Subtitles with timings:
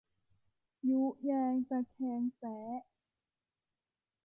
[0.89, 2.81] ยุแยงตะแคงแซะ